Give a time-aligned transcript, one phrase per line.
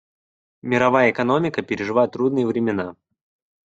[0.63, 2.95] Мировая экономика переживает трудные времена.